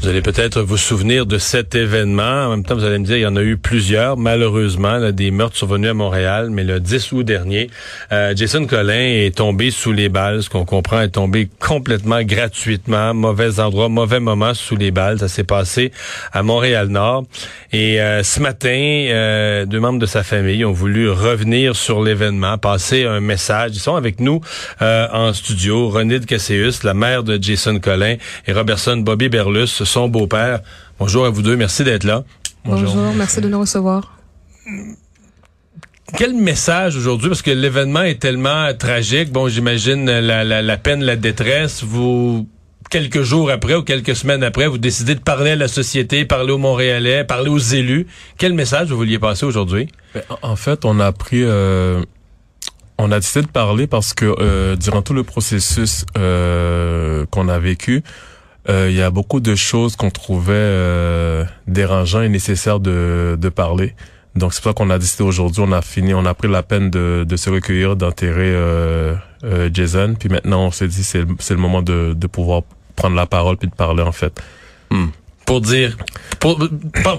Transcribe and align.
Vous 0.00 0.06
allez 0.06 0.22
peut-être 0.22 0.62
vous 0.62 0.76
souvenir 0.76 1.26
de 1.26 1.38
cet 1.38 1.74
événement. 1.74 2.46
En 2.46 2.50
même 2.50 2.62
temps, 2.62 2.76
vous 2.76 2.84
allez 2.84 3.00
me 3.00 3.04
dire, 3.04 3.16
il 3.16 3.22
y 3.22 3.26
en 3.26 3.34
a 3.34 3.42
eu 3.42 3.56
plusieurs, 3.56 4.16
malheureusement, 4.16 4.96
là, 4.96 5.10
des 5.10 5.32
meurtres 5.32 5.56
survenus 5.56 5.90
à 5.90 5.94
Montréal. 5.94 6.50
Mais 6.50 6.62
le 6.62 6.78
10 6.78 7.10
août 7.10 7.24
dernier, 7.24 7.68
euh, 8.12 8.32
Jason 8.36 8.64
Collin 8.66 8.94
est 8.94 9.36
tombé 9.36 9.72
sous 9.72 9.90
les 9.90 10.08
balles. 10.08 10.44
Ce 10.44 10.50
qu'on 10.50 10.64
comprend 10.64 11.00
est 11.00 11.08
tombé 11.08 11.48
complètement 11.58 12.22
gratuitement, 12.22 13.12
mauvais 13.12 13.58
endroit, 13.58 13.88
mauvais 13.88 14.20
moment 14.20 14.54
sous 14.54 14.76
les 14.76 14.92
balles. 14.92 15.18
Ça 15.18 15.26
s'est 15.26 15.42
passé 15.42 15.90
à 16.32 16.44
Montréal-Nord. 16.44 17.24
Et 17.72 18.00
euh, 18.00 18.22
ce 18.22 18.38
matin, 18.38 18.68
euh, 18.70 19.66
deux 19.66 19.80
membres 19.80 19.98
de 19.98 20.06
sa 20.06 20.22
famille 20.22 20.64
ont 20.64 20.72
voulu 20.72 21.10
revenir 21.10 21.74
sur 21.74 22.04
l'événement, 22.04 22.56
passer 22.56 23.04
un 23.04 23.18
message. 23.18 23.72
Ils 23.74 23.80
sont 23.80 23.96
avec 23.96 24.20
nous 24.20 24.40
en 24.80 25.32
studio. 25.32 25.88
René 25.88 26.20
de 26.20 26.24
Casséus, 26.24 26.84
la 26.84 26.94
mère 26.94 27.24
de 27.24 27.36
Jason 27.42 27.80
Collin, 27.80 28.14
et 28.46 28.52
Robertson 28.52 28.98
Bobby 28.98 29.28
Berlus, 29.28 29.66
son 29.88 30.08
beau-père. 30.08 30.60
Bonjour 30.98 31.24
à 31.24 31.30
vous 31.30 31.42
deux, 31.42 31.56
merci 31.56 31.84
d'être 31.84 32.04
là. 32.04 32.24
Bonjour. 32.64 32.94
merci 33.16 33.40
de 33.40 33.48
nous 33.48 33.60
recevoir. 33.60 34.18
Quel 36.16 36.34
message 36.34 36.96
aujourd'hui, 36.96 37.28
parce 37.28 37.42
que 37.42 37.50
l'événement 37.50 38.02
est 38.02 38.20
tellement 38.20 38.72
tragique, 38.74 39.30
bon, 39.30 39.48
j'imagine 39.48 40.06
la, 40.06 40.42
la, 40.44 40.62
la, 40.62 40.76
peine, 40.76 41.04
la 41.04 41.16
détresse, 41.16 41.82
vous, 41.82 42.48
quelques 42.90 43.22
jours 43.22 43.50
après 43.50 43.74
ou 43.74 43.82
quelques 43.82 44.16
semaines 44.16 44.42
après, 44.42 44.66
vous 44.68 44.78
décidez 44.78 45.14
de 45.14 45.20
parler 45.20 45.50
à 45.50 45.56
la 45.56 45.68
société, 45.68 46.24
parler 46.24 46.52
aux 46.52 46.58
Montréalais, 46.58 47.24
parler 47.24 47.50
aux 47.50 47.58
élus. 47.58 48.06
Quel 48.38 48.54
message 48.54 48.88
vous 48.88 48.96
vouliez 48.96 49.18
passer 49.18 49.44
aujourd'hui? 49.44 49.88
Ben, 50.14 50.22
en 50.42 50.56
fait, 50.56 50.84
on 50.84 50.98
a 51.00 51.12
pris... 51.12 51.42
Euh, 51.44 52.02
on 52.98 53.12
a 53.12 53.20
décidé 53.20 53.46
de 53.46 53.50
parler 53.50 53.86
parce 53.86 54.12
que 54.12 54.24
euh, 54.24 54.74
durant 54.76 55.02
tout 55.02 55.14
le 55.14 55.22
processus 55.22 56.04
euh, 56.16 57.24
qu'on 57.30 57.48
a 57.48 57.58
vécu, 57.58 57.96
euh, 57.96 58.00
il 58.68 58.94
y 58.94 59.02
a 59.02 59.10
beaucoup 59.10 59.40
de 59.40 59.54
choses 59.54 59.96
qu'on 59.96 60.10
trouvait 60.10 60.52
euh, 60.54 61.44
dérangeantes 61.66 62.24
et 62.24 62.28
nécessaires 62.28 62.80
de, 62.80 63.36
de 63.40 63.48
parler. 63.48 63.94
Donc 64.34 64.52
c'est 64.52 64.62
pour 64.62 64.70
ça 64.70 64.74
qu'on 64.74 64.90
a 64.90 64.98
décidé 64.98 65.24
aujourd'hui, 65.24 65.62
on 65.66 65.72
a 65.72 65.82
fini, 65.82 66.14
on 66.14 66.24
a 66.26 66.34
pris 66.34 66.48
la 66.48 66.62
peine 66.62 66.90
de, 66.90 67.24
de 67.26 67.36
se 67.36 67.50
recueillir, 67.50 67.96
d'enterrer 67.96 68.52
euh, 68.54 69.14
euh, 69.44 69.70
Jason. 69.72 70.14
Puis 70.18 70.28
maintenant, 70.28 70.66
on 70.66 70.70
s'est 70.70 70.88
dit 70.88 71.02
c'est 71.02 71.24
c'est 71.38 71.54
le 71.54 71.60
moment 71.60 71.82
de, 71.82 72.12
de 72.14 72.26
pouvoir 72.26 72.62
prendre 72.94 73.16
la 73.16 73.26
parole 73.26 73.56
puis 73.56 73.68
de 73.68 73.74
parler 73.74 74.02
en 74.02 74.12
fait. 74.12 74.40
Hmm 74.90 75.08
pour 75.48 75.62
dire, 75.62 75.96
pour, 76.40 76.58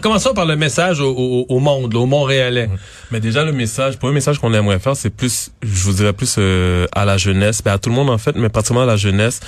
commençons 0.03 0.35
par 0.35 0.45
le 0.45 0.55
message 0.55 0.99
au, 0.99 1.09
au, 1.09 1.45
au 1.49 1.59
monde, 1.59 1.95
au 1.95 2.05
Montréalais. 2.05 2.69
Mais 3.09 3.19
déjà 3.19 3.43
le 3.43 3.51
message, 3.51 3.97
pour 3.97 4.07
le 4.07 4.13
message 4.13 4.37
qu'on 4.37 4.53
aimerait 4.53 4.77
faire, 4.77 4.95
c'est 4.95 5.09
plus, 5.09 5.51
je 5.63 5.83
vous 5.85 5.93
dirais 5.93 6.13
plus 6.13 6.35
euh, 6.37 6.85
à 6.91 7.05
la 7.05 7.17
jeunesse, 7.17 7.63
ben 7.63 7.73
à 7.73 7.79
tout 7.79 7.89
le 7.89 7.95
monde 7.95 8.11
en 8.11 8.19
fait, 8.19 8.35
mais 8.35 8.49
particulièrement 8.49 8.87
à 8.87 8.93
la 8.93 8.97
jeunesse, 8.97 9.39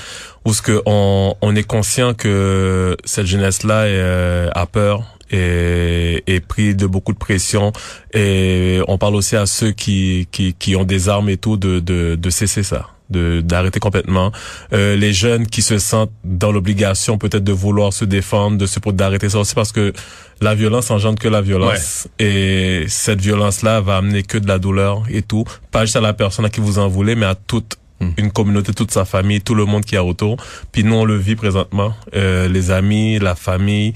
où 0.45 0.53
ce 0.55 0.63
que 0.63 0.81
on, 0.87 1.35
on 1.41 1.55
est 1.55 1.61
conscient 1.61 2.15
que 2.15 2.97
cette 3.05 3.27
jeunesse-là 3.27 3.81
euh, 3.83 4.49
a 4.55 4.65
peur, 4.65 5.03
et, 5.29 6.23
et, 6.25 6.39
pris 6.39 6.73
de 6.73 6.87
beaucoup 6.87 7.13
de 7.13 7.19
pression. 7.19 7.71
Et 8.15 8.81
on 8.87 8.97
parle 8.97 9.15
aussi 9.15 9.35
à 9.35 9.45
ceux 9.45 9.71
qui, 9.71 10.27
qui, 10.31 10.55
qui 10.55 10.75
ont 10.75 10.83
des 10.85 11.07
armes 11.07 11.29
et 11.29 11.37
tout 11.37 11.55
de, 11.55 11.79
de, 11.79 12.15
de 12.15 12.29
cesser 12.31 12.63
ça 12.63 12.87
d'arrêter 13.11 13.79
complètement. 13.79 14.31
Euh, 14.73 14.95
les 14.95 15.13
jeunes 15.13 15.47
qui 15.47 15.61
se 15.61 15.77
sentent 15.77 16.11
dans 16.23 16.51
l'obligation 16.51 17.17
peut-être 17.17 17.43
de 17.43 17.51
vouloir 17.51 17.93
se 17.93 18.05
défendre, 18.05 18.57
de 18.57 18.65
se 18.65 18.79
d'arrêter 18.91 19.29
ça 19.29 19.39
aussi 19.39 19.55
parce 19.55 19.71
que 19.71 19.93
la 20.41 20.55
violence 20.55 20.89
engendre 20.89 21.19
que 21.19 21.27
la 21.27 21.41
violence 21.41 22.07
et 22.19 22.85
cette 22.87 23.21
violence-là 23.21 23.79
va 23.81 23.97
amener 23.97 24.23
que 24.23 24.37
de 24.37 24.47
la 24.47 24.57
douleur 24.57 25.03
et 25.09 25.21
tout, 25.21 25.45
pas 25.71 25.85
juste 25.85 25.95
à 25.95 26.01
la 26.01 26.13
personne 26.13 26.45
à 26.45 26.49
qui 26.49 26.61
vous 26.61 26.79
en 26.79 26.87
voulez, 26.87 27.15
mais 27.15 27.27
à 27.27 27.35
toute 27.35 27.77
hmm. 27.99 28.09
une 28.17 28.31
communauté, 28.31 28.73
toute 28.73 28.91
sa 28.91 29.05
famille, 29.05 29.41
tout 29.41 29.55
le 29.55 29.65
monde 29.65 29.85
qui 29.85 29.95
est 29.95 29.99
autour. 29.99 30.37
Puis 30.71 30.83
nous, 30.83 30.95
on 30.95 31.05
le 31.05 31.15
vit 31.15 31.35
présentement. 31.35 31.93
Euh, 32.15 32.47
les 32.47 32.71
amis, 32.71 33.19
la 33.19 33.35
famille, 33.35 33.93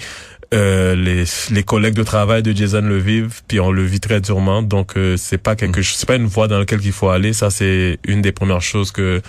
euh, 0.54 0.96
les, 0.96 1.24
les 1.52 1.64
collègues 1.64 1.96
de 1.96 2.04
travail 2.04 2.44
de 2.44 2.52
Jason 2.52 2.82
le 2.82 2.98
vivent, 2.98 3.42
puis 3.48 3.60
on 3.60 3.72
le 3.72 3.84
vit 3.84 4.00
très 4.00 4.22
durement. 4.22 4.62
Donc 4.62 4.98
euh, 4.98 5.18
c'est 5.18 5.38
pas 5.38 5.56
quelque, 5.56 5.80
mm. 5.80 5.84
c'est 5.84 6.08
pas 6.08 6.16
une 6.16 6.28
voie 6.28 6.48
dans 6.48 6.60
laquelle 6.60 6.82
il 6.84 6.92
faut 6.92 7.10
aller. 7.10 7.34
Ça 7.34 7.50
c'est 7.50 8.00
une 8.08 8.22
des 8.22 8.32
premières 8.32 8.62
choses 8.62 8.92
que 8.92 9.22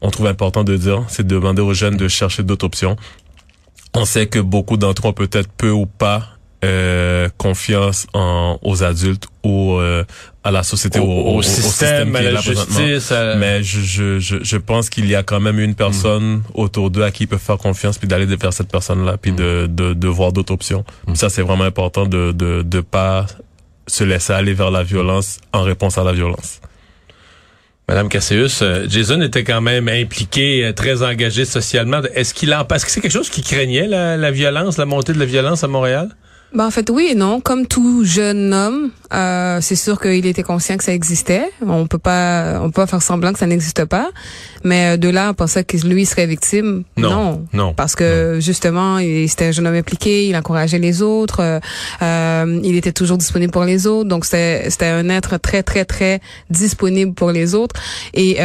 on 0.00 0.10
trouve 0.10 0.26
important 0.26 0.64
de 0.64 0.76
dire, 0.76 1.04
c'est 1.08 1.26
de 1.26 1.34
demander 1.34 1.62
aux 1.62 1.74
jeunes 1.74 1.96
de 1.96 2.08
chercher 2.08 2.42
d'autres 2.42 2.66
options. 2.66 2.96
On 3.94 4.04
sait 4.04 4.26
que 4.26 4.38
beaucoup 4.38 4.76
d'entre 4.76 5.06
eux 5.06 5.10
ont 5.10 5.12
peut-être 5.14 5.48
peu 5.50 5.70
ou 5.70 5.86
pas 5.86 6.35
euh, 6.66 7.28
confiance 7.38 8.06
en, 8.12 8.58
aux 8.62 8.82
adultes 8.82 9.26
ou 9.44 9.74
euh, 9.74 10.04
à 10.42 10.50
la 10.50 10.62
société, 10.62 10.98
au, 10.98 11.04
au, 11.04 11.42
système, 11.42 12.14
à 12.16 12.22
la 12.22 12.40
justice. 12.40 13.12
Mais 13.38 13.62
je, 13.62 14.18
je, 14.18 14.42
je, 14.42 14.56
pense 14.56 14.90
qu'il 14.90 15.06
y 15.06 15.14
a 15.14 15.22
quand 15.22 15.40
même 15.40 15.58
une 15.60 15.74
personne 15.74 16.42
autour 16.54 16.90
d'eux 16.90 17.02
à 17.02 17.10
qui 17.10 17.24
ils 17.24 17.26
peuvent 17.26 17.38
faire 17.38 17.58
confiance, 17.58 17.98
puis 17.98 18.08
d'aller 18.08 18.26
vers 18.26 18.52
cette 18.52 18.70
personne-là, 18.70 19.16
puis 19.16 19.32
de, 19.32 19.66
de, 19.70 19.94
de, 19.94 20.08
voir 20.08 20.32
d'autres 20.32 20.52
options. 20.52 20.84
Mm. 21.06 21.14
Ça, 21.14 21.28
c'est 21.28 21.42
vraiment 21.42 21.64
important 21.64 22.06
de, 22.06 22.32
de 22.32 22.62
de 22.62 22.80
pas 22.80 23.26
se 23.86 24.04
laisser 24.04 24.32
aller 24.32 24.52
vers 24.52 24.70
la 24.70 24.82
violence 24.82 25.38
en 25.52 25.62
réponse 25.62 25.98
à 25.98 26.04
la 26.04 26.12
violence. 26.12 26.60
Madame 27.88 28.08
Cassius, 28.08 28.62
euh, 28.62 28.86
Jason 28.88 29.20
était 29.20 29.44
quand 29.44 29.60
même 29.60 29.88
impliqué, 29.88 30.72
très 30.74 31.04
engagé 31.04 31.44
socialement. 31.44 32.00
Est-ce 32.14 32.34
qu'il 32.34 32.52
en 32.52 32.64
parce 32.64 32.84
que 32.84 32.90
c'est 32.90 33.00
quelque 33.00 33.12
chose 33.12 33.30
qui 33.30 33.42
craignait 33.42 33.86
la, 33.86 34.16
la 34.16 34.30
violence, 34.32 34.76
la 34.76 34.86
montée 34.86 35.12
de 35.12 35.20
la 35.20 35.24
violence 35.24 35.62
à 35.62 35.68
Montréal? 35.68 36.08
Ben, 36.52 36.66
en 36.66 36.70
fait, 36.70 36.88
oui 36.90 37.08
et 37.10 37.14
non. 37.14 37.40
Comme 37.40 37.66
tout 37.66 38.04
jeune 38.04 38.54
homme, 38.54 38.90
euh, 39.12 39.60
c'est 39.60 39.76
sûr 39.76 40.00
qu'il 40.00 40.26
était 40.26 40.42
conscient 40.42 40.76
que 40.76 40.84
ça 40.84 40.92
existait. 40.92 41.50
On 41.66 41.86
peut 41.86 41.98
pas, 41.98 42.60
on 42.60 42.66
peut 42.66 42.82
pas 42.82 42.86
faire 42.86 43.02
semblant 43.02 43.32
que 43.32 43.38
ça 43.38 43.46
n'existe 43.46 43.84
pas. 43.84 44.10
Mais 44.64 44.94
euh, 44.94 44.96
de 44.96 45.08
là, 45.08 45.30
on 45.30 45.34
pensait 45.34 45.64
que 45.64 45.76
lui 45.86 46.06
serait 46.06 46.26
victime. 46.26 46.82
Non, 46.96 47.44
non, 47.52 47.72
parce 47.72 47.94
que 47.94 48.38
justement, 48.40 48.98
il 48.98 49.28
c'était 49.28 49.46
un 49.46 49.52
jeune 49.52 49.66
homme 49.66 49.74
impliqué. 49.74 50.28
Il 50.28 50.36
encourageait 50.36 50.78
les 50.78 51.02
autres. 51.02 51.40
Euh, 51.40 51.60
euh, 52.02 52.60
il 52.64 52.76
était 52.76 52.92
toujours 52.92 53.18
disponible 53.18 53.52
pour 53.52 53.64
les 53.64 53.86
autres. 53.86 54.08
Donc 54.08 54.24
c'était, 54.24 54.68
c'était 54.70 54.86
un 54.86 55.08
être 55.08 55.38
très, 55.38 55.62
très, 55.62 55.84
très 55.84 56.20
disponible 56.50 57.14
pour 57.14 57.30
les 57.30 57.54
autres. 57.54 57.80
Et 58.14 58.38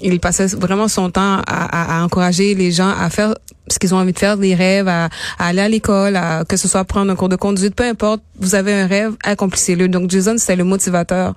il 0.00 0.20
passait 0.20 0.46
vraiment 0.46 0.88
son 0.88 1.10
temps 1.10 1.38
à, 1.46 1.96
à, 1.96 1.98
à 2.00 2.04
encourager 2.04 2.54
les 2.54 2.72
gens 2.72 2.88
à 2.88 3.10
faire 3.10 3.34
ce 3.70 3.78
qu'ils 3.78 3.94
ont 3.94 3.98
envie 3.98 4.12
de 4.12 4.18
faire, 4.18 4.36
des 4.36 4.54
rêves, 4.54 4.88
à, 4.88 5.08
aller 5.38 5.60
à 5.60 5.68
l'école, 5.68 6.18
que 6.48 6.56
ce 6.56 6.68
soit 6.68 6.84
prendre 6.84 7.12
un 7.12 7.16
cours 7.16 7.28
de 7.28 7.36
conduite, 7.36 7.74
peu 7.74 7.84
importe, 7.84 8.22
vous 8.40 8.54
avez 8.54 8.72
un 8.72 8.86
rêve, 8.86 9.12
accomplissez-le. 9.24 9.88
Donc 9.98 10.10
Jason, 10.10 10.36
c'était 10.38 10.56
le 10.56 10.64
motivateur 10.64 11.34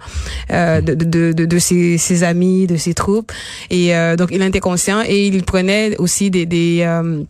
euh, 0.51 0.81
de, 0.81 1.59
ses, 1.59 2.23
amis, 2.23 2.67
de 2.67 2.77
ses 2.77 2.93
troupes. 2.93 3.31
Et 3.69 3.95
euh, 3.95 4.15
donc 4.15 4.29
il 4.31 4.41
était 4.43 4.59
conscient 4.59 5.01
et 5.05 5.27
il 5.27 5.43
prenait 5.43 5.97
aussi 5.97 6.29
des... 6.29 6.45
des 6.45 6.81
euh, 6.81 7.23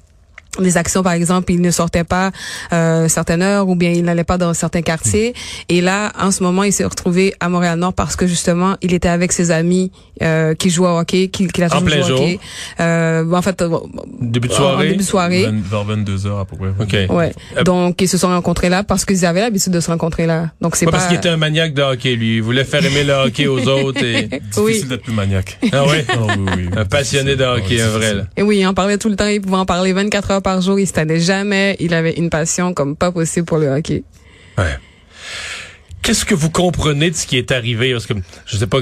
des 0.59 0.77
actions 0.77 1.03
par 1.03 1.13
exemple 1.13 1.51
il 1.51 1.61
ne 1.61 1.71
sortait 1.71 2.03
pas 2.03 2.31
euh, 2.73 3.07
certaines 3.07 3.41
heures 3.41 3.67
ou 3.69 3.75
bien 3.75 3.91
il 3.91 4.03
n'allait 4.03 4.23
pas 4.23 4.37
dans 4.37 4.53
certains 4.53 4.81
quartiers. 4.81 5.33
Et 5.69 5.81
là 5.81 6.11
en 6.19 6.31
ce 6.31 6.43
moment 6.43 6.63
il 6.63 6.73
s'est 6.73 6.85
retrouvé 6.85 7.33
à 7.39 7.49
Montréal 7.49 7.79
Nord 7.79 7.93
parce 7.93 8.15
que 8.15 8.27
justement 8.27 8.75
il 8.81 8.93
était 8.93 9.09
avec 9.09 9.31
ses 9.31 9.51
amis 9.51 9.91
euh, 10.21 10.53
qui 10.55 10.69
jouaient 10.69 10.89
au 10.89 10.99
hockey 10.99 11.29
qui, 11.29 11.47
qui 11.47 11.63
a 11.63 11.75
en 11.75 11.81
plein 11.81 12.01
jour. 12.01 12.19
hockey. 12.19 12.39
Euh, 12.79 13.31
en 13.31 13.41
fait 13.41 13.63
début 14.19 14.47
de 14.47 14.53
soirée. 14.53 14.87
début 14.87 14.97
de 14.97 15.03
soirée. 15.03 15.47
Vers 15.69 15.83
22 15.83 16.27
heures 16.27 16.39
à 16.39 16.45
peu 16.45 16.55
près. 16.57 16.69
Ok. 16.79 17.15
Ouais. 17.15 17.33
Euh, 17.57 17.63
donc 17.63 18.01
ils 18.01 18.07
se 18.07 18.17
sont 18.17 18.27
rencontrés 18.27 18.69
là 18.69 18.83
parce 18.83 19.05
qu'ils 19.05 19.25
avaient 19.25 19.41
l'habitude 19.41 19.73
de 19.73 19.79
se 19.79 19.89
rencontrer 19.89 20.25
là. 20.25 20.51
Donc 20.61 20.75
c'est 20.75 20.85
pas 20.85 20.91
parce 20.91 21.07
qu'il 21.07 21.17
était 21.17 21.29
un 21.29 21.37
maniaque 21.37 21.73
de 21.73 21.81
hockey 21.81 22.15
lui. 22.15 22.35
Il 22.37 22.43
voulait 22.43 22.63
faire 22.63 22.85
aimer 22.85 23.03
le 23.03 23.13
hockey 23.13 23.47
aux 23.47 23.67
autres 23.67 24.03
et 24.03 24.29
difficile 24.51 24.87
d'être 24.89 25.03
plus 25.03 25.13
maniaque. 25.13 25.59
Ah 25.71 25.85
ouais, 25.85 26.05
oh, 26.17 26.27
oui, 26.37 26.53
oui. 26.57 26.69
un 26.75 26.85
passionné 26.85 27.35
de 27.35 27.43
hockey 27.43 27.81
un 27.81 27.89
vrai 27.89 28.13
là. 28.13 28.23
et 28.37 28.41
oui 28.41 28.59
il 28.59 28.67
en 28.67 28.73
parlait 28.73 28.97
tout 28.97 29.09
le 29.09 29.15
temps 29.15 29.27
il 29.27 29.41
pouvait 29.41 29.57
en 29.57 29.65
parler 29.65 29.93
24 29.93 30.31
heures 30.31 30.40
par 30.41 30.61
jour, 30.61 30.79
il 30.79 30.87
se 30.87 30.93
tannait 30.93 31.19
jamais, 31.19 31.75
il 31.79 31.93
avait 31.93 32.13
une 32.13 32.29
passion 32.29 32.73
comme 32.73 32.95
pas 32.95 33.11
possible 33.11 33.45
pour 33.45 33.57
le 33.57 33.67
hockey. 33.67 34.03
Ouais. 34.57 34.77
Qu'est-ce 36.01 36.25
que 36.25 36.33
vous 36.33 36.49
comprenez 36.49 37.11
de 37.11 37.15
ce 37.15 37.27
qui 37.27 37.37
est 37.37 37.51
arrivé? 37.51 37.91
Parce 37.91 38.07
que 38.07 38.15
je 38.47 38.57
sais 38.57 38.65
pas 38.65 38.79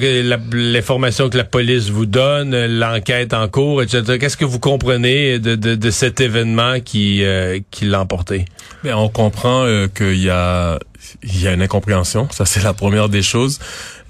l'information 0.54 1.30
que 1.30 1.36
la 1.36 1.44
police 1.44 1.90
vous 1.90 2.06
donne, 2.06 2.56
l'enquête 2.66 3.34
en 3.34 3.50
cours, 3.50 3.84
etc. 3.84 4.18
Qu'est-ce 4.18 4.38
que 4.38 4.46
vous 4.46 4.60
comprenez 4.60 5.38
de, 5.38 5.56
de, 5.56 5.76
de 5.76 5.92
cet 5.92 6.22
événement 6.22 6.80
qui, 6.80 7.24
euh, 7.26 7.60
qui 7.72 7.86
l'a 7.86 8.00
emporté? 8.00 8.46
Bien, 8.84 8.98
on 8.98 9.10
comprend 9.10 9.66
euh, 9.66 9.88
qu'il 9.88 10.22
y 10.22 10.30
a 10.30 10.80
il 11.24 11.42
y 11.42 11.48
a 11.48 11.54
une 11.54 11.62
incompréhension, 11.62 12.28
ça 12.32 12.46
c'est 12.46 12.64
la 12.64 12.74
première 12.74 13.10
des 13.10 13.22
choses, 13.22 13.60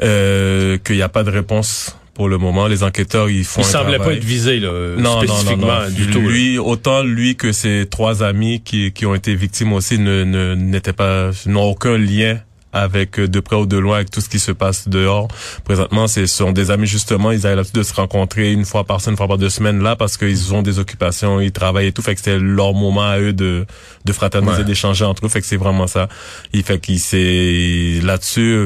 euh, 0.01 0.77
qu'il 0.79 0.95
n'y 0.95 1.01
a 1.01 1.09
pas 1.09 1.23
de 1.23 1.29
réponse 1.29 1.95
pour 2.19 2.27
le 2.27 2.37
moment. 2.37 2.67
Les 2.67 2.83
enquêteurs, 2.83 3.29
ils 3.29 3.45
font. 3.45 3.61
Il 3.61 3.63
semblait 3.63 3.97
pas 3.97 4.11
être 4.11 4.25
visé 4.25 4.59
là, 4.59 4.69
non, 4.97 5.21
spécifiquement 5.21 5.67
non, 5.67 5.83
non, 5.83 5.89
du 5.89 6.07
tout. 6.07 6.19
Lui, 6.19 6.57
autant 6.59 7.01
lui 7.01 7.37
que 7.37 7.53
ses 7.53 7.87
trois 7.89 8.23
amis 8.23 8.59
qui, 8.59 8.91
qui 8.91 9.05
ont 9.05 9.15
été 9.15 9.35
victimes 9.35 9.71
aussi 9.71 9.99
ne 9.99 10.53
n'étaient 10.53 10.91
pas 10.91 11.29
n'ont 11.45 11.63
aucun 11.63 11.97
lien 11.97 12.37
avec 12.73 13.21
de 13.21 13.39
près 13.39 13.55
ou 13.55 13.65
de 13.65 13.77
loin 13.77 13.95
avec 13.95 14.11
tout 14.11 14.19
ce 14.19 14.27
qui 14.27 14.39
se 14.39 14.51
passe 14.51 14.89
dehors. 14.89 15.29
Présentement, 15.63 16.09
ce 16.09 16.25
sont 16.25 16.51
des 16.51 16.71
amis 16.71 16.87
justement, 16.87 17.31
ils 17.31 17.47
avaient 17.47 17.55
l'habitude 17.55 17.77
de 17.77 17.83
se 17.83 17.93
rencontrer 17.93 18.51
une 18.51 18.65
fois 18.65 18.83
par 18.83 18.99
semaine, 18.99 19.13
une 19.13 19.17
fois 19.17 19.29
par 19.29 19.37
deux 19.37 19.49
semaines 19.49 19.81
là 19.81 19.95
parce 19.95 20.17
qu'ils 20.17 20.53
ont 20.53 20.61
des 20.61 20.77
occupations, 20.77 21.39
ils 21.39 21.53
travaillent 21.53 21.87
et 21.87 21.91
tout. 21.93 22.01
Fait 22.01 22.15
que 22.15 22.19
c'était 22.19 22.37
leur 22.37 22.73
moment 22.73 23.07
à 23.07 23.17
eux 23.17 23.31
de, 23.31 23.65
de 24.03 24.11
fraterniser, 24.11 24.65
d'échanger 24.65 25.05
entre 25.05 25.25
eux. 25.25 25.29
Fait 25.29 25.39
que 25.39 25.47
c'est 25.47 25.55
vraiment 25.55 25.87
ça. 25.87 26.09
Il 26.51 26.63
fait 26.63 26.79
qu'il 26.79 26.99
s'est 26.99 28.01
là-dessus. 28.03 28.65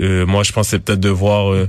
Euh, 0.00 0.24
moi, 0.24 0.44
je 0.44 0.52
pense 0.52 0.68
c'est 0.68 0.78
peut-être 0.78 1.00
de 1.00 1.08
voir. 1.08 1.52
Euh, 1.52 1.66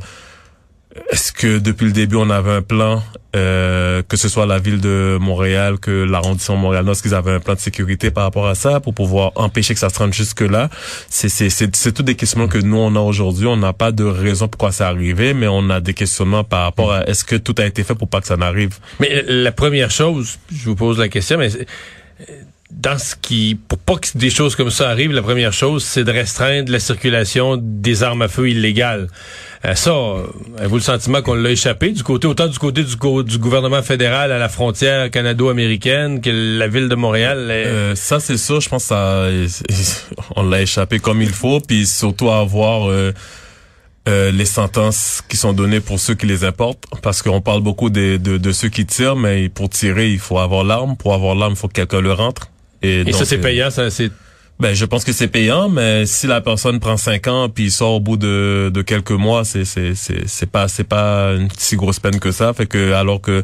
est-ce 1.12 1.32
que 1.32 1.60
depuis 1.60 1.86
le 1.86 1.92
début 1.92 2.18
on 2.18 2.30
avait 2.30 2.52
un 2.52 2.62
plan, 2.62 3.02
euh, 3.36 4.02
que 4.08 4.18
ce 4.18 4.28
soit 4.28 4.46
la 4.46 4.60
ville 4.60 4.82
de 4.82 5.18
Montréal, 5.20 5.80
que 5.80 6.04
l'arrondissement 6.04 6.58
Montréal, 6.58 6.88
est-ce 6.90 7.02
qu'ils 7.02 7.16
avaient 7.16 7.32
un 7.32 7.40
plan 7.40 7.54
de 7.54 7.60
sécurité 7.60 8.12
par 8.12 8.24
rapport 8.24 8.48
à 8.48 8.56
ça 8.56 8.80
pour 8.80 8.94
pouvoir 8.94 9.32
empêcher 9.36 9.74
que 9.74 9.80
ça 9.80 9.90
se 9.90 9.98
rende 9.98 10.14
jusque 10.14 10.42
là 10.42 10.70
C'est 11.10 11.30
c'est 11.30 11.50
c'est 11.50 11.74
c'est 11.76 11.92
toutes 11.94 12.06
des 12.06 12.16
questionnements 12.16 12.50
que 12.50 12.58
nous 12.58 12.78
on 12.78 12.96
a 12.96 13.00
aujourd'hui. 13.00 13.48
On 13.48 13.58
n'a 13.58 13.74
pas 13.74 13.92
de 13.92 14.04
raison 14.04 14.48
pourquoi 14.48 14.72
ça 14.72 14.88
arrivé, 14.88 15.34
mais 15.34 15.48
on 15.48 15.70
a 15.70 15.80
des 15.80 15.94
questionnements 15.94 16.44
par 16.44 16.64
rapport 16.64 16.92
à 16.92 17.08
est-ce 17.08 17.24
que 17.24 17.36
tout 17.36 17.56
a 17.58 17.66
été 17.66 17.84
fait 17.84 17.96
pour 17.96 18.10
pas 18.10 18.20
que 18.20 18.28
ça 18.28 18.38
n'arrive. 18.38 18.78
Mais 19.00 19.24
la 19.28 19.52
première 19.52 19.92
chose, 19.92 20.40
je 20.54 20.66
vous 20.66 20.76
pose 20.76 21.00
la 21.00 21.08
question, 21.08 21.38
mais 21.38 21.50
dans 22.72 22.98
ce 22.98 23.16
qui, 23.16 23.56
pour 23.68 23.78
pas 23.78 23.96
que 23.98 24.18
des 24.18 24.30
choses 24.30 24.56
comme 24.56 24.72
ça 24.72 24.90
arrivent, 24.90 25.12
la 25.12 25.22
première 25.22 25.54
chose, 25.54 25.84
c'est 25.84 26.04
de 26.04 26.12
restreindre 26.12 26.72
la 26.72 26.80
circulation 26.80 27.58
des 27.62 28.04
armes 28.04 28.22
à 28.22 28.28
feu 28.28 28.50
illégales. 28.50 29.08
Euh, 29.63 29.75
ça, 29.75 29.92
euh, 29.92 30.25
avez-vous 30.58 30.78
le 30.78 30.81
sentiment 30.81 31.22
qu'on 31.22 31.36
l'a 31.36 31.52
échappé 31.52 31.92
du 31.92 32.02
côté, 32.02 32.28
autant 32.28 32.48
du 32.48 32.58
côté 32.58 32.84
du, 32.84 32.96
du, 32.96 33.38
gouvernement 33.38 33.84
fédéral 33.84 34.31
à 34.31 34.40
la 34.40 34.50
frontière 34.50 35.12
canado-américaine 35.12 36.19
que 36.19 36.58
la 36.58 36.68
ville 36.68 36.90
de 36.90 36.96
Montréal? 36.96 37.48
Euh, 37.52 37.94
ça, 37.96 38.19
c'est 38.19 38.38
sûr. 38.38 38.60
Je 38.60 38.69
pense 38.69 38.84
que 38.84 38.88
ça, 38.88 39.30
on 40.36 40.44
l'a 40.44 40.62
échappé 40.63 41.00
comme 41.00 41.22
il 41.22 41.30
faut, 41.30 41.60
puis 41.60 41.86
surtout 41.86 42.31
avoir 42.31 42.90
euh, 42.90 44.31
les 44.31 44.46
sentences 44.46 45.22
qui 45.30 45.38
sont 45.38 45.54
données 45.54 45.80
pour 45.80 46.00
ceux 46.00 46.16
qui 46.16 46.25
les 46.25 46.44
importent, 46.44 46.86
parce 47.04 47.22
qu'on 47.22 47.40
parle 47.40 47.62
beaucoup 47.62 47.92
de, 47.92 48.18
de, 48.18 48.38
de, 48.38 48.52
ceux 48.52 48.69
qui 48.69 48.88
tirent, 48.88 49.16
mais 49.16 49.48
pour 49.48 49.69
tirer, 49.69 50.10
il 50.10 50.19
faut 50.19 50.40
avoir 50.40 50.63
l'arme. 50.63 50.98
Pour 50.98 51.13
avoir 51.13 51.36
l'arme, 51.36 51.54
il 51.54 51.56
faut 51.58 51.68
que 51.68 51.74
quelqu'un 51.74 52.02
le 52.02 52.13
rentre. 52.13 52.50
Et, 52.81 53.12
ça, 53.13 53.25
c'est 53.25 53.38
payant, 53.38 53.69
ça, 53.69 53.92
c'est... 53.92 54.12
Ben, 54.59 54.75
je 54.75 54.86
pense 54.86 55.03
que 55.03 55.12
c'est 55.12 55.27
payant, 55.27 55.69
mais 55.69 56.06
si 56.06 56.27
la 56.27 56.39
personne 56.39 56.80
prend 56.80 56.95
cinq 56.95 57.27
ans 57.27 57.50
puis 57.50 57.65
il 57.65 57.71
sort 57.71 57.94
au 57.94 58.00
bout 58.00 58.18
de, 58.18 58.69
de 58.71 58.81
quelques 58.83 59.09
mois, 59.09 59.44
c'est 59.44 59.65
c'est 59.65 59.95
c'est 59.95 60.27
c'est 60.27 60.45
pas 60.45 60.68
c'est 60.68 60.83
pas 60.83 61.31
une 61.33 61.48
si 61.57 61.75
grosse 61.75 62.00
peine 62.00 62.19
que 62.19 62.31
ça. 62.31 62.53
Fait 62.53 62.68
que 62.68 62.94
alors 62.94 63.21
que 63.21 63.44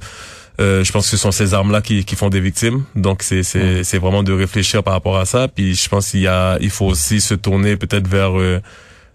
euh, 0.59 0.83
je 0.83 0.91
pense 0.91 1.05
que 1.05 1.11
ce 1.11 1.17
sont 1.17 1.31
ces 1.31 1.53
armes-là 1.53 1.81
qui, 1.81 2.05
qui 2.05 2.15
font 2.15 2.29
des 2.29 2.39
victimes. 2.39 2.83
Donc 2.95 3.23
c'est 3.23 3.41
c'est 3.41 3.83
c'est 3.83 3.97
vraiment 3.97 4.21
de 4.21 4.31
réfléchir 4.31 4.83
par 4.83 4.93
rapport 4.93 5.17
à 5.17 5.25
ça. 5.25 5.47
Puis 5.47 5.75
je 5.75 5.89
pense 5.89 6.11
qu'il 6.11 6.21
y 6.21 6.27
a 6.27 6.57
il 6.61 6.69
faut 6.69 6.85
aussi 6.85 7.19
se 7.19 7.33
tourner 7.33 7.77
peut-être 7.77 8.07
vers 8.07 8.37
euh, 8.37 8.61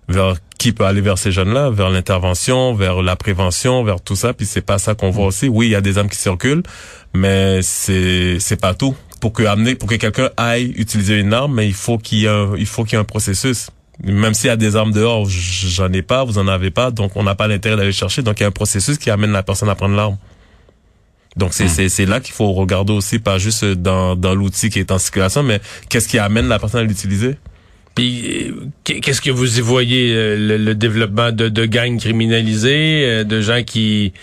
vers 0.08 0.34
qui 0.58 0.72
peut 0.72 0.84
aller 0.84 1.00
vers 1.00 1.18
ces 1.18 1.32
jeunes-là, 1.32 1.70
vers 1.70 1.90
l'intervention, 1.90 2.74
vers 2.74 3.02
la 3.02 3.16
prévention, 3.16 3.82
vers 3.84 4.00
tout 4.00 4.16
ça. 4.16 4.32
Puis 4.32 4.46
c'est 4.46 4.60
pas 4.60 4.78
ça 4.78 4.94
qu'on 4.94 5.10
voit 5.10 5.24
mm. 5.24 5.28
aussi. 5.28 5.48
Oui, 5.48 5.66
il 5.68 5.70
y 5.70 5.76
a 5.76 5.80
des 5.80 5.98
armes 5.98 6.08
qui 6.08 6.18
circulent, 6.18 6.62
mais 7.14 7.62
c'est 7.62 8.38
c'est 8.40 8.60
pas 8.60 8.74
tout 8.74 8.96
pour 9.22 9.32
que 9.32 9.44
amener 9.44 9.76
pour 9.76 9.88
que 9.88 9.94
quelqu'un 9.94 10.30
aille 10.36 10.72
utiliser 10.76 11.20
une 11.20 11.32
arme, 11.32 11.54
mais 11.54 11.68
il 11.68 11.74
faut 11.74 11.96
qu'il 11.96 12.18
y 12.18 12.24
ait 12.24 12.28
un, 12.28 12.56
il 12.58 12.66
faut 12.66 12.82
qu'il 12.82 12.94
y 12.94 12.96
ait 12.96 13.00
un 13.00 13.04
processus. 13.04 13.70
Même 14.02 14.34
s'il 14.34 14.48
y 14.48 14.50
a 14.50 14.56
des 14.56 14.74
armes 14.74 14.90
dehors, 14.90 15.28
j'en 15.28 15.92
ai 15.92 16.02
pas, 16.02 16.24
vous 16.24 16.38
en 16.38 16.48
avez 16.48 16.72
pas, 16.72 16.90
donc 16.90 17.12
on 17.14 17.22
n'a 17.22 17.36
pas 17.36 17.46
l'intérêt 17.46 17.76
d'aller 17.76 17.92
chercher. 17.92 18.22
Donc 18.22 18.40
il 18.40 18.42
y 18.42 18.44
a 18.44 18.48
un 18.48 18.50
processus 18.50 18.98
qui 18.98 19.10
amène 19.10 19.30
la 19.30 19.44
personne 19.44 19.68
à 19.68 19.76
prendre 19.76 19.94
l'arme. 19.94 20.16
Donc 21.36 21.54
c'est 21.54 21.66
hmm. 21.66 21.88
c'est 21.88 22.04
là 22.04 22.18
qu'il 22.18 22.34
faut 22.34 22.52
regarder 22.52 22.92
aussi 22.92 23.20
pas 23.20 23.38
juste 23.38 23.64
dans 23.64 24.16
dans 24.16 24.34
l'outil 24.34 24.70
qui 24.70 24.80
est 24.80 24.90
en 24.90 24.98
circulation, 24.98 25.44
mais 25.44 25.60
qu'est-ce 25.88 26.08
qui 26.08 26.18
amène 26.18 26.48
la 26.48 26.58
personne 26.58 26.80
à 26.80 26.84
l'utiliser. 26.84 27.36
Puis 27.94 28.52
qu'est-ce 28.82 29.20
que 29.20 29.30
vous 29.30 29.58
y 29.58 29.60
voyez 29.60 30.12
euh, 30.12 30.58
le, 30.58 30.74
développement 30.74 31.30
de, 31.30 31.48
de 31.48 31.64
gangs 31.66 32.00
criminalisés, 32.00 33.04
euh, 33.04 33.22
de 33.22 33.40
gens 33.40 33.62
qui 33.62 34.14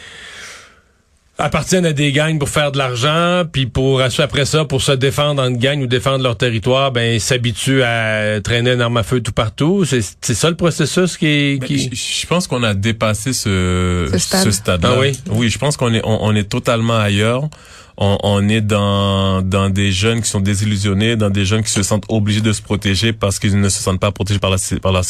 appartiennent 1.39 1.85
à 1.85 1.93
des 1.93 2.11
gangs 2.11 2.37
pour 2.37 2.49
faire 2.49 2.71
de 2.71 2.77
l'argent, 2.77 3.43
puis 3.51 3.65
pour 3.65 4.01
après 4.01 4.45
ça, 4.45 4.65
pour 4.65 4.81
se 4.81 4.91
défendre 4.91 5.41
en 5.41 5.51
gang 5.51 5.81
ou 5.81 5.87
défendre 5.87 6.23
leur 6.23 6.37
territoire, 6.37 6.91
ben 6.91 7.19
s'habituent 7.19 7.81
à 7.83 8.41
traîner 8.41 8.73
une 8.73 8.81
arme 8.81 8.97
à 8.97 9.03
feu 9.03 9.21
tout 9.21 9.31
partout. 9.31 9.85
C'est 9.85 10.33
ça 10.33 10.49
le 10.49 10.55
processus 10.55 11.17
qui 11.17 11.27
est. 11.27 11.57
Ben, 11.59 11.67
qui... 11.67 11.89
je, 11.93 12.27
pense 12.27 12.47
qu'on 12.47 12.63
a 12.63 12.73
dépassé 12.73 13.33
ce, 13.33 14.09
ce 14.13 14.51
stade-là. 14.51 14.89
ah 14.93 14.99
oui? 14.99 15.17
oui, 15.31 15.49
je 15.49 15.57
pense 15.57 15.77
qu'on 15.77 15.93
est 15.93 16.01
on, 16.03 16.35
est 16.35 16.49
totalement 16.49 16.97
ailleurs. 16.97 17.49
On, 17.97 18.17
on, 18.23 18.47
est 18.47 18.61
dans 18.61 19.41
dans 19.41 19.69
des 19.69 19.91
jeunes 19.91 20.21
qui 20.21 20.29
sont 20.29 20.39
désillusionnés, 20.39 21.15
dans 21.15 21.29
des 21.29 21.45
jeunes 21.45 21.63
qui 21.63 21.71
se 21.71 21.83
sentent 21.83 22.05
obligés 22.07 22.41
de 22.41 22.53
se 22.53 22.61
protéger 22.61 23.11
parce 23.11 23.39
qu'ils 23.39 23.59
ne 23.59 23.69
se 23.69 23.81
sentent 23.81 23.99
pas 23.99 24.11
protégés 24.11 24.39
par 24.39 24.51
la 24.51 24.57
par 24.81 24.91
la 24.91 25.01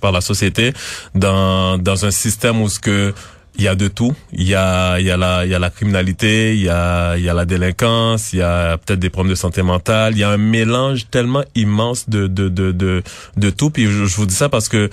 par 0.00 0.12
la 0.12 0.20
société, 0.20 0.72
dans 1.14 1.78
dans 1.78 2.04
un 2.04 2.10
système 2.10 2.60
où 2.60 2.68
ce 2.68 2.78
que 2.78 3.14
il 3.58 3.64
y 3.64 3.68
a 3.68 3.74
de 3.74 3.88
tout. 3.88 4.12
Il 4.32 4.46
y 4.46 4.54
a, 4.54 4.98
il 4.98 5.06
y 5.06 5.10
a 5.10 5.16
la, 5.16 5.44
il 5.44 5.50
y 5.50 5.54
a 5.54 5.58
la 5.58 5.70
criminalité, 5.70 6.54
il 6.54 6.62
y 6.62 6.68
a, 6.68 7.16
il 7.16 7.24
y 7.24 7.28
a 7.28 7.34
la 7.34 7.44
délinquance, 7.44 8.32
il 8.32 8.40
y 8.40 8.42
a 8.42 8.76
peut-être 8.78 9.00
des 9.00 9.10
problèmes 9.10 9.30
de 9.30 9.38
santé 9.38 9.62
mentale. 9.62 10.14
Il 10.14 10.18
y 10.18 10.24
a 10.24 10.30
un 10.30 10.36
mélange 10.36 11.08
tellement 11.10 11.44
immense 11.54 12.08
de, 12.08 12.26
de, 12.26 12.48
de, 12.48 12.72
de, 12.72 13.02
de 13.36 13.50
tout. 13.50 13.70
Puis 13.70 13.86
je, 13.86 14.16
vous 14.16 14.26
dis 14.26 14.34
ça 14.34 14.48
parce 14.48 14.68
que 14.68 14.90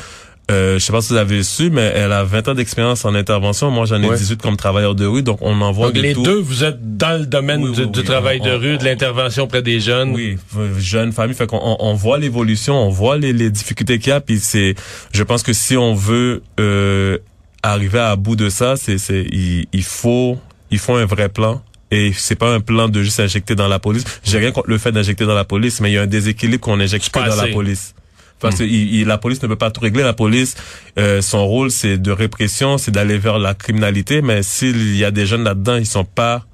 euh, 0.51 0.77
je 0.77 0.83
sais 0.83 0.91
pas 0.91 1.01
si 1.01 1.13
vous 1.13 1.19
avez 1.19 1.41
su, 1.41 1.69
mais 1.69 1.93
elle 1.95 2.11
a 2.11 2.25
20 2.25 2.49
ans 2.49 2.53
d'expérience 2.53 3.05
en 3.05 3.15
intervention. 3.15 3.71
Moi, 3.71 3.85
j'en 3.85 4.01
ai 4.03 4.09
18 4.09 4.41
comme 4.41 4.57
travailleur 4.57 4.93
de 4.93 5.05
rue, 5.05 5.23
donc 5.23 5.37
on 5.41 5.61
en 5.61 5.71
voit 5.71 5.87
donc 5.91 6.01
les 6.01 6.13
deux, 6.13 6.39
vous 6.39 6.65
êtes 6.65 6.97
dans 6.97 7.17
le 7.17 7.25
domaine 7.25 7.71
du, 7.71 8.03
travail 8.03 8.41
de 8.41 8.51
rue, 8.51 8.77
de 8.77 8.83
l'intervention 8.83 9.47
près 9.47 9.61
des 9.61 9.79
jeunes. 9.79 10.11
Oui, 10.11 10.37
jeunes 10.79 11.13
familles. 11.13 11.35
Fait 11.35 11.47
qu'on 11.47 11.77
on 11.79 11.93
voit 11.93 12.17
l'évolution, 12.17 12.75
on 12.75 12.89
voit 12.89 13.17
les, 13.17 13.31
les 13.31 13.49
difficultés 13.49 13.99
qu'il 13.99 14.09
y 14.09 14.13
a. 14.13 14.19
Puis 14.19 14.39
c'est, 14.39 14.75
je 15.13 15.23
pense 15.23 15.43
que 15.43 15.53
si 15.53 15.77
on 15.77 15.93
veut 15.95 16.43
euh, 16.59 17.19
arriver 17.63 17.99
à 17.99 18.15
bout 18.15 18.35
de 18.35 18.49
ça, 18.49 18.75
c'est 18.75 18.97
c'est 18.97 19.25
il, 19.31 19.65
il 19.73 19.83
faut 19.83 20.37
il 20.69 20.79
faut 20.79 20.95
un 20.95 21.05
vrai 21.05 21.29
plan 21.29 21.63
et 21.91 22.11
c'est 22.13 22.35
pas 22.35 22.53
un 22.53 22.59
plan 22.59 22.89
de 22.89 23.01
juste 23.03 23.19
injecter 23.19 23.55
dans 23.55 23.67
la 23.67 23.79
police. 23.79 24.03
J'ai 24.23 24.39
rien 24.39 24.51
contre 24.51 24.69
le 24.69 24.77
fait 24.77 24.91
d'injecter 24.91 25.25
dans 25.25 25.35
la 25.35 25.45
police, 25.45 25.79
mais 25.79 25.91
il 25.91 25.93
y 25.93 25.97
a 25.97 26.01
un 26.01 26.07
déséquilibre 26.07 26.61
qu'on 26.61 26.79
injecte 26.79 27.09
pas 27.09 27.29
dans 27.29 27.35
la 27.35 27.47
police. 27.47 27.93
Parce 28.39 28.55
que 28.57 28.63
hmm. 28.63 29.07
la 29.07 29.17
police 29.17 29.41
ne 29.41 29.47
peut 29.47 29.55
pas 29.55 29.71
tout 29.71 29.79
régler. 29.79 30.03
La 30.03 30.13
police, 30.13 30.55
euh, 30.99 31.21
son 31.21 31.45
rôle, 31.47 31.71
c'est 31.71 31.97
de 31.97 32.11
répression, 32.11 32.77
c'est 32.77 32.91
d'aller 32.91 33.17
vers 33.17 33.39
la 33.39 33.53
criminalité. 33.53 34.21
Mais 34.21 34.43
s'il 34.43 34.97
y 34.97 35.05
a 35.05 35.11
des 35.11 35.25
jeunes 35.25 35.43
là-dedans, 35.43 35.75
ils 35.75 35.85
sont 35.85 36.03
pas 36.03 36.45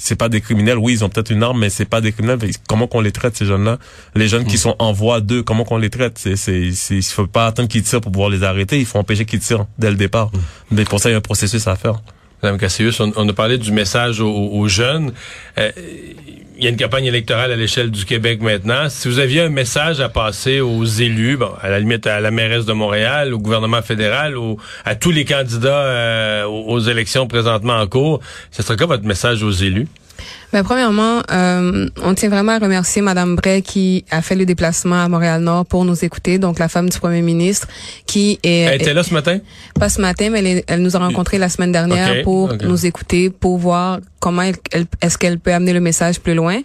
c'est 0.00 0.16
pas 0.16 0.28
des 0.28 0.40
criminels. 0.40 0.78
Oui, 0.78 0.94
ils 0.94 1.04
ont 1.04 1.08
peut-être 1.08 1.30
une 1.30 1.42
arme, 1.42 1.60
mais 1.60 1.70
c'est 1.70 1.84
pas 1.84 2.00
des 2.00 2.12
criminels. 2.12 2.38
Comment 2.68 2.86
qu'on 2.86 3.00
les 3.00 3.12
traite 3.12 3.36
ces 3.36 3.44
jeunes-là? 3.44 3.78
Les 4.14 4.28
jeunes 4.28 4.44
qui 4.44 4.56
mm. 4.56 4.60
sont 4.60 4.76
en 4.78 4.92
voie 4.92 5.20
d'eux, 5.20 5.42
comment 5.42 5.64
qu'on 5.64 5.76
les 5.76 5.90
traite? 5.90 6.18
C'est, 6.18 6.36
c'est, 6.36 6.72
il 6.90 7.02
faut 7.02 7.26
pas 7.26 7.46
attendre 7.46 7.68
qu'ils 7.68 7.82
tirent 7.82 8.00
pour 8.00 8.10
pouvoir 8.10 8.30
les 8.30 8.42
arrêter. 8.42 8.78
Il 8.78 8.86
faut 8.86 8.98
empêcher 8.98 9.24
qu'ils 9.24 9.40
tirent 9.40 9.66
dès 9.78 9.90
le 9.90 9.96
départ. 9.96 10.30
Mm. 10.32 10.38
Mais 10.72 10.84
pour 10.84 11.00
ça, 11.00 11.10
il 11.10 11.12
y 11.12 11.14
a 11.14 11.18
un 11.18 11.22
processus 11.22 11.66
à 11.68 11.76
faire. 11.76 12.00
Madame 12.42 12.58
Cassius, 12.58 13.00
on, 13.00 13.28
a 13.28 13.32
parlé 13.34 13.58
du 13.58 13.70
message 13.70 14.20
aux, 14.20 14.66
jeunes. 14.66 15.12
Euh, 15.58 15.70
il 16.60 16.64
y 16.64 16.66
a 16.66 16.70
une 16.70 16.76
campagne 16.76 17.06
électorale 17.06 17.52
à 17.52 17.56
l'échelle 17.56 17.90
du 17.90 18.04
Québec 18.04 18.42
maintenant. 18.42 18.90
Si 18.90 19.08
vous 19.08 19.18
aviez 19.18 19.40
un 19.40 19.48
message 19.48 20.00
à 20.00 20.10
passer 20.10 20.60
aux 20.60 20.84
élus, 20.84 21.38
bon, 21.38 21.52
à 21.62 21.70
la 21.70 21.80
limite 21.80 22.06
à 22.06 22.20
la 22.20 22.30
mairesse 22.30 22.66
de 22.66 22.74
Montréal, 22.74 23.32
au 23.32 23.38
gouvernement 23.38 23.80
fédéral, 23.80 24.36
ou 24.36 24.58
à 24.84 24.94
tous 24.94 25.10
les 25.10 25.24
candidats 25.24 25.84
euh, 25.84 26.44
aux 26.44 26.78
élections 26.80 27.26
présentement 27.26 27.78
en 27.78 27.86
cours, 27.86 28.20
ce 28.50 28.62
serait 28.62 28.76
quoi 28.76 28.88
votre 28.88 29.04
message 29.04 29.42
aux 29.42 29.50
élus? 29.50 29.88
Ben, 30.52 30.64
premièrement, 30.64 31.22
euh, 31.30 31.88
on 32.02 32.14
tient 32.14 32.28
vraiment 32.28 32.52
à 32.52 32.58
remercier 32.58 33.02
Madame 33.02 33.36
Bray 33.36 33.62
qui 33.62 34.04
a 34.10 34.20
fait 34.20 34.34
le 34.34 34.44
déplacement 34.44 35.04
à 35.04 35.08
Montréal-Nord 35.08 35.66
pour 35.66 35.84
nous 35.84 36.04
écouter, 36.04 36.38
donc 36.38 36.58
la 36.58 36.68
femme 36.68 36.88
du 36.90 36.98
premier 36.98 37.22
ministre 37.22 37.68
qui 38.06 38.40
est... 38.42 38.62
Elle 38.62 38.82
était 38.82 38.94
là 38.94 39.04
ce 39.04 39.14
matin? 39.14 39.38
Pas 39.78 39.88
ce 39.88 40.00
matin, 40.00 40.30
mais 40.30 40.64
elle, 40.66 40.82
nous 40.82 40.96
a 40.96 40.98
rencontrés 40.98 41.38
la 41.38 41.48
semaine 41.48 41.70
dernière 41.70 42.22
pour 42.22 42.52
nous 42.62 42.84
écouter, 42.84 43.30
pour 43.30 43.58
voir 43.58 44.00
comment 44.18 44.42
elle, 44.42 44.86
est-ce 45.00 45.18
qu'elle 45.18 45.38
peut 45.38 45.52
amener 45.52 45.72
le 45.72 45.80
message 45.80 46.20
plus 46.20 46.34
loin. 46.34 46.60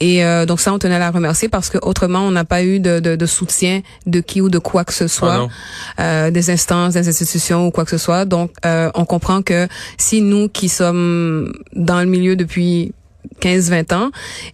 Et 0.00 0.24
euh, 0.24 0.46
donc 0.46 0.60
ça, 0.60 0.72
on 0.72 0.78
tenait 0.78 0.94
à 0.94 1.00
la 1.00 1.10
remercier 1.10 1.48
parce 1.48 1.68
que 1.68 1.78
autrement, 1.82 2.20
on 2.20 2.30
n'a 2.30 2.44
pas 2.44 2.62
eu 2.62 2.80
de, 2.80 3.00
de, 3.00 3.16
de, 3.16 3.26
soutien 3.26 3.82
de 4.06 4.20
qui 4.20 4.40
ou 4.40 4.48
de 4.48 4.58
quoi 4.58 4.84
que 4.84 4.92
ce 4.94 5.08
soit, 5.08 5.48
ah 5.98 6.02
euh, 6.02 6.30
des 6.30 6.50
instances, 6.50 6.94
des 6.94 7.08
institutions 7.08 7.66
ou 7.66 7.70
quoi 7.70 7.84
que 7.84 7.90
ce 7.90 7.98
soit. 7.98 8.24
Donc, 8.24 8.52
euh, 8.64 8.90
on 8.94 9.04
comprend 9.04 9.42
que 9.42 9.66
si 9.98 10.22
nous 10.22 10.48
qui 10.48 10.68
sommes 10.68 11.52
dans 11.74 12.00
le 12.00 12.06
milieu 12.06 12.36
depuis 12.36 12.92
15-20 13.40 13.94
ans, 13.94 14.10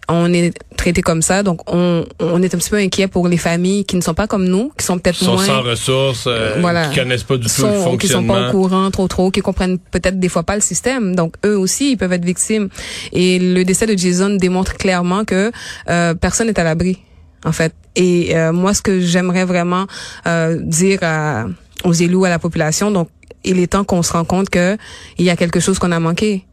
on 0.07 0.31
est 0.33 0.53
traité 0.77 1.01
comme 1.01 1.21
ça. 1.21 1.43
Donc, 1.43 1.71
on, 1.71 2.05
on 2.19 2.41
est 2.41 2.53
un 2.53 2.57
petit 2.57 2.69
peu 2.69 2.77
inquiet 2.77 3.07
pour 3.07 3.27
les 3.27 3.37
familles 3.37 3.85
qui 3.85 3.95
ne 3.95 4.01
sont 4.01 4.13
pas 4.13 4.27
comme 4.27 4.45
nous, 4.45 4.71
qui 4.77 4.85
sont 4.85 4.97
peut-être 4.97 5.23
moins... 5.25 5.43
sans 5.43 5.61
ressources, 5.61 6.25
euh, 6.27 6.55
voilà, 6.59 6.87
qui 6.87 6.99
connaissent 6.99 7.23
pas 7.23 7.37
du 7.37 7.47
tout 7.47 7.61
le 7.61 7.73
fonctionnement. 7.73 7.97
Qui 7.97 8.07
sont 8.07 8.25
pas 8.25 8.49
au 8.49 8.51
courant 8.51 8.91
trop 8.91 9.07
trop, 9.07 9.31
qui 9.31 9.41
comprennent 9.41 9.77
peut-être 9.77 10.19
des 10.19 10.29
fois 10.29 10.43
pas 10.43 10.55
le 10.55 10.61
système. 10.61 11.15
Donc, 11.15 11.35
eux 11.45 11.57
aussi, 11.57 11.91
ils 11.91 11.97
peuvent 11.97 12.13
être 12.13 12.25
victimes. 12.25 12.69
Et 13.11 13.39
le 13.39 13.63
décès 13.63 13.85
de 13.85 13.97
Jason 13.97 14.35
démontre 14.35 14.75
clairement 14.75 15.25
que 15.25 15.51
euh, 15.89 16.13
personne 16.15 16.47
n'est 16.47 16.59
à 16.59 16.63
l'abri, 16.63 16.99
en 17.45 17.51
fait. 17.51 17.73
Et 17.95 18.35
euh, 18.35 18.53
moi, 18.53 18.73
ce 18.73 18.81
que 18.81 18.99
j'aimerais 18.99 19.45
vraiment 19.45 19.85
euh, 20.27 20.57
dire 20.61 20.99
à, 21.01 21.45
aux 21.83 21.93
élus, 21.93 22.25
à 22.25 22.29
la 22.29 22.39
population, 22.39 22.91
donc, 22.91 23.09
il 23.43 23.59
est 23.59 23.67
temps 23.67 23.85
qu'on 23.85 24.03
se 24.03 24.11
rend 24.11 24.25
compte 24.25 24.49
que 24.49 24.77
il 25.17 25.25
y 25.25 25.29
a 25.29 25.37
quelque 25.37 25.59
chose 25.59 25.79
qu'on 25.79 25.93
a 25.93 25.99
manqué 25.99 26.45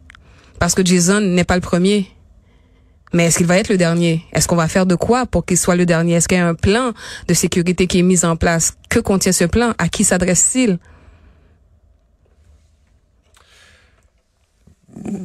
parce 0.58 0.74
que 0.74 0.84
Jason 0.84 1.20
n'est 1.20 1.44
pas 1.44 1.54
le 1.54 1.60
premier. 1.60 2.06
Mais 3.12 3.26
est-ce 3.26 3.38
qu'il 3.38 3.46
va 3.46 3.58
être 3.58 3.68
le 3.68 3.76
dernier? 3.76 4.24
Est-ce 4.32 4.48
qu'on 4.48 4.56
va 4.56 4.68
faire 4.68 4.86
de 4.86 4.94
quoi 4.94 5.26
pour 5.26 5.46
qu'il 5.46 5.56
soit 5.56 5.76
le 5.76 5.86
dernier? 5.86 6.14
Est-ce 6.14 6.28
qu'il 6.28 6.38
y 6.38 6.40
a 6.40 6.46
un 6.46 6.54
plan 6.54 6.92
de 7.28 7.34
sécurité 7.34 7.86
qui 7.86 8.00
est 8.00 8.02
mis 8.02 8.24
en 8.24 8.36
place? 8.36 8.74
Que 8.88 8.98
contient 8.98 9.32
ce 9.32 9.44
plan? 9.44 9.72
À 9.78 9.88
qui 9.88 10.04
s'adresse-t-il? 10.04 10.78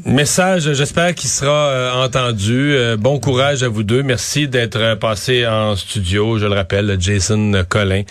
Message, 0.06 0.74
j'espère 0.74 1.16
qu'il 1.16 1.30
sera 1.30 1.70
euh, 1.70 2.06
entendu. 2.06 2.74
Euh, 2.74 2.98
bon 2.98 3.20
courage 3.20 3.64
à 3.64 3.70
vous 3.70 3.84
deux. 3.84 4.04
Merci 4.04 4.48
d'être 4.48 4.78
euh, 4.78 4.96
passé 4.96 5.48
en 5.48 5.76
studio. 5.76 6.38
Je 6.38 6.46
le 6.46 6.54
rappelle, 6.54 6.98
Jason 7.00 7.64
Collin, 7.68 8.04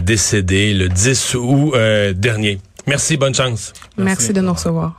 décédé 0.00 0.74
le 0.74 0.88
10 0.88 1.34
août 1.34 1.74
dernier. 2.14 2.60
Merci, 2.86 3.16
bonne 3.16 3.34
chance. 3.34 3.72
Merci, 3.96 4.22
Merci 4.22 4.32
de 4.32 4.40
nous 4.40 4.52
recevoir. 4.52 4.94